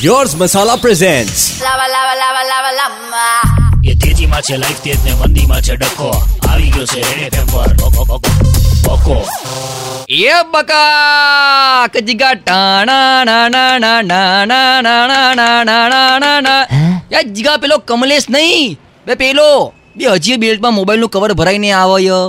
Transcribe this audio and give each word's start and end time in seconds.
Yours 0.00 0.34
મસાલા 0.34 0.76
lava. 0.76 1.52
એ 3.84 3.94
તેજીમાં 3.94 4.42
છે 4.42 4.56
life 4.56 4.80
તેજ 4.80 4.98
ને 5.04 5.12
મંદીમાં 5.14 5.62
છે 5.62 5.76
ડખો 5.76 6.10
આવી 6.48 6.70
ગયો 6.70 6.86
છે 6.86 7.00
રેડ 7.00 7.34
એફએમ 7.34 7.46
પર 7.46 7.70
બકો, 8.84 9.16
એ 10.08 10.32
બકા 10.52 11.88
કજીગા 11.88 12.34
ટાણા 12.34 13.24
ના 13.24 13.48
ના 13.48 13.78
ના 13.78 14.02
ના 14.02 14.44
ના 14.44 14.82
ના 14.82 14.82
ના 14.82 15.34
ના 15.34 15.64
ના 15.64 15.88
ના 15.88 16.18
ના 16.18 16.40
ના 16.40 16.66
યાર 17.10 17.24
જીગા 17.26 17.58
પેલો 17.58 17.78
કમલેશ 17.78 18.28
નહીં 18.28 18.76
બે 19.06 19.14
પેલો 19.14 19.72
બે 19.96 20.04
હજી 20.04 20.36
બેલ્ટમાં 20.36 20.74
મોબાઈલનું 20.74 21.10
કવર 21.10 21.34
ભરાઈને 21.34 21.72
આવે 21.72 21.98
ય. 22.04 22.20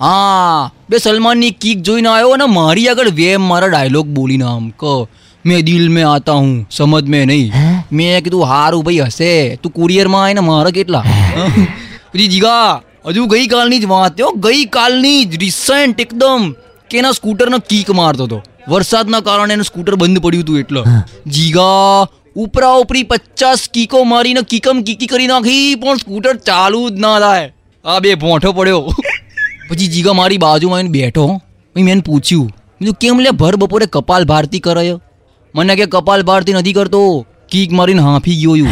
હા 0.00 0.70
બે 0.88 0.98
સલમાનની 0.98 1.50
કિક 1.50 1.78
જોઈને 1.82 2.08
આવ્યો 2.08 2.32
અને 2.32 2.46
મારી 2.46 2.88
આગળ 2.88 3.10
વેમ 3.10 3.42
મારા 3.42 3.68
ડાયલોગ 3.68 4.06
બોલીને 4.06 4.44
આમ 4.44 4.70
ક 4.70 4.84
મેં 5.44 5.64
દિલ 5.64 5.84
મેં 5.90 6.06
આતા 6.06 6.36
હું 6.36 6.50
સમજ 6.70 7.08
મેં 7.08 7.28
નહીં 7.28 7.52
મેં 7.92 8.16
કીધું 8.24 8.46
હારું 8.46 8.82
ભાઈ 8.82 9.06
હશે 9.06 9.32
તું 9.62 9.72
કુરિયરમાં 9.72 10.24
આવીને 10.24 10.42
મારે 10.42 10.72
કેટલા 10.72 11.04
પછી 12.12 12.28
જીગા 12.28 12.80
હજુ 13.08 13.26
ગઈકાલની 13.26 13.80
જ 13.80 13.86
વાત 13.86 14.20
હો 14.20 14.32
ગઈકાલની 14.46 15.20
જ 15.26 15.40
રિસેન્ટ 15.40 16.00
એકદમ 16.00 16.50
કે 16.90 17.00
એના 17.02 17.12
સ્કૂટરનો 17.12 17.60
કીક 17.68 17.94
મારતો 17.94 18.28
હતો 18.28 18.40
વરસાદના 18.68 19.22
કારણે 19.22 19.54
એનું 19.54 19.64
સ્કૂટર 19.64 19.96
બંધ 19.96 20.22
પડ્યું 20.22 20.44
હતું 20.44 20.60
એટલે 20.60 20.82
જીગા 21.30 22.06
ઉપરા 22.36 22.74
ઉપરી 22.78 23.04
પચાસ 23.04 23.68
કીકો 23.68 24.04
મારીને 24.06 24.42
કીકમ 24.48 24.82
કીકી 24.82 25.06
કરી 25.06 25.26
નાખી 25.26 25.76
પણ 25.76 25.98
સ્કૂટર 25.98 26.36
ચાલુ 26.44 26.84
જ 26.90 27.06
ના 27.06 27.16
થાય 27.18 27.48
આ 27.84 28.00
બે 28.00 28.14
ભોંઠો 28.18 28.52
પડ્યો 28.52 28.82
પછી 29.68 29.88
જીગા 29.88 30.14
મારી 30.14 30.38
બાજુમાં 30.38 30.92
બેઠો 30.92 31.26
મેં 31.76 31.88
એને 31.88 32.02
પૂછ્યું 32.02 32.48
મેં 32.80 32.96
કેમ 33.00 33.20
લે 33.20 33.30
ભર 33.40 33.56
બપોરે 33.56 33.86
કપાલ 33.92 34.24
ભારતી 34.24 34.60
કરે 34.60 34.84
છે?" 34.86 34.94
મને 35.54 35.76
કે 35.76 35.86
કપાલ 35.86 36.22
ભારતી 36.22 36.52
નથી 36.52 36.72
કરતો. 36.72 37.26
કીક 37.50 37.72
મારીને 37.72 38.02
હાંફી 38.02 38.36
ગયો 38.36 38.56
છું. 38.56 38.68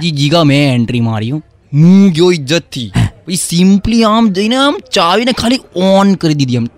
જી 0.00 0.10
જીગા 0.10 0.44
મેં 0.44 0.74
એન્ટ્રી 0.74 1.00
મારી 1.00 1.30
હું. 1.30 1.42
ગયો 2.10 2.32
ઇજ્જતથી. 2.32 2.92
પછી 3.26 3.36
સિમ્પલી 3.36 4.04
આમ 4.04 4.28
જઈને 4.28 4.56
આમ 4.56 4.80
ચાવીને 4.92 5.32
ખાલી 5.32 5.60
ઓન 5.76 6.14
કરી 6.14 6.34
દીધી 6.34 6.56
આમ. 6.56 6.68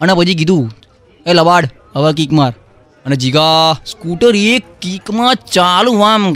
અને 0.00 0.14
પછી 0.14 0.34
કીધું 0.34 0.70
એ 1.26 1.32
લવાડ 1.32 1.68
હવે 1.96 2.12
કીક 2.12 2.32
માર. 2.32 2.54
અને 3.06 3.16
જીગા 3.16 3.72
સ્કૂટર 3.86 4.36
એક 4.36 4.62
કીકમાં 4.82 5.34
ચાલુ 5.34 5.92
આમ. 5.92 6.32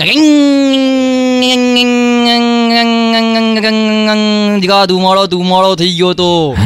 જીગા 4.60 4.84
ધુમાડો 4.84 5.26
ધુમાડો 5.26 5.74
થઈ 5.74 5.94
ગયો 5.94 6.12
તો. 6.12 6.56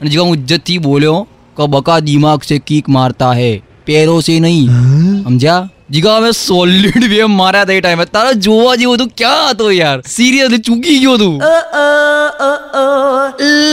અને 0.00 0.10
જીગા 0.10 0.22
હું 0.22 0.34
ઇજ્જતથી 0.34 0.78
બોલ્યો 0.78 1.28
કે 1.56 1.66
બકા 1.66 1.98
દિમાગ 1.98 2.40
છે 2.40 2.58
કીક 2.58 2.88
મારતા 2.88 3.32
હે. 3.32 3.62
પેરો 3.86 4.16
છે 4.22 4.40
નહીં. 4.40 4.68
સમજ્યા? 5.24 5.68
જીગા 5.90 6.16
અમે 6.16 6.30
સોલિડ 6.32 7.04
વે 7.12 7.24
માર્યા 7.38 7.64
તે 7.64 7.80
ટાઈમે 7.80 8.04
તારે 8.04 8.34
જોવા 8.34 8.76
જેવું 8.76 8.98
તું 8.98 9.10
ક્યાં 9.16 9.50
હતો 9.50 9.72
યાર? 9.72 9.98
સિરિયસલી 10.06 10.58
ચૂકી 10.58 10.98
ગયો 10.98 11.16
તું. 11.16 11.40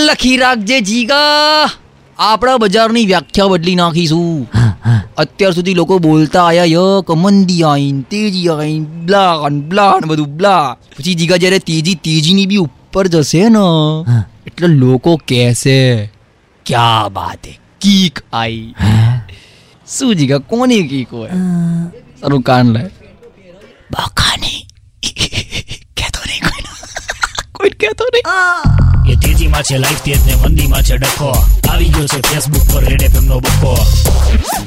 લખી 0.07 0.37
રાખજે 0.37 0.81
જીગા. 0.81 1.69
આપણા 2.19 2.57
બજારની 2.57 3.05
વ્યાખ્યા 3.05 3.47
બદલી 3.47 3.75
નાખીશું. 3.75 4.49
અત્યાર 5.17 5.53
સુધી 5.53 5.73
લોકો 5.73 5.99
બોલતા 5.99 6.43
આયા 6.47 6.65
ય 6.65 6.83
કમંદી 7.07 7.63
આઈન 7.63 8.01
તેજી 8.11 8.47
આઈન 8.49 8.83
બ્લા 9.05 9.31
બ્લાન 9.39 9.61
બ્લા 9.61 9.93
બધું 10.07 10.37
બ્લા. 10.37 10.77
પછી 10.97 11.15
જીગા 11.15 11.37
જ્યારે 11.37 11.59
તેજી 11.59 11.95
તેજીની 11.95 12.45
બી 12.45 12.57
ઉપર 12.57 13.07
જશે 13.07 13.49
ને 13.49 13.65
એટલે 14.47 14.67
લોકો 14.67 15.17
કહેશે 15.27 16.09
ક્યા 16.65 17.09
બાત 17.09 17.47
હે? 17.47 17.59
કીક 17.81 18.23
આઈ. 18.33 18.73
શું 19.86 20.14
જીગા 20.18 20.40
કોની 20.50 20.82
કીક 20.88 21.10
હોય 21.10 21.40
સારું 22.20 22.42
કાન 22.42 22.72
લે 22.72 22.82
બકાની 23.90 24.60
કહેતો 25.94 26.20
નહીં 26.28 26.42
કોઈ 26.44 26.64
કોઈ 27.54 27.74
કહેતો 27.80 28.04
નહીં 28.14 29.12
એ 29.12 29.16
તેજીમાં 29.16 29.64
છે 29.64 29.78
લાઈફ 29.78 30.02
તેજ 30.02 30.20
ને 30.26 30.36
મંદીમાં 30.36 30.84
છે 30.84 30.98
ડખો 30.98 31.30
આવી 31.68 31.90
ગયો 31.90 32.06
છે 32.06 32.20
ફેસબુક 32.30 32.64
પર 32.72 32.82
રેડ 32.88 33.02
એફએમ 33.02 33.24
નો 33.24 33.40
બકો 33.40 33.74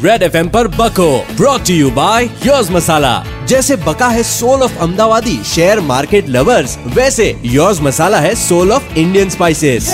रेड 0.04 0.24
एफ 0.24 0.36
पर 0.54 0.68
बको 0.70 1.08
brought 1.38 1.66
to 1.68 1.74
you 1.74 1.90
by 1.92 2.26
yours 2.46 2.70
masala 2.72 3.14
जैसे 3.48 3.76
बका 3.88 4.08
है 4.10 4.24
soul 4.26 4.62
of 4.64 4.78
Ahmedabadi 4.78 5.38
share 5.46 5.80
market 5.86 6.30
lovers 6.30 6.78
वैसे 6.96 7.28
योर्स 7.48 7.82
मसाला 7.82 8.20
है 8.20 8.34
सोल 8.44 8.72
ऑफ 8.72 8.98
इंडियन 8.98 9.30
स्पाइसेस 9.30 9.90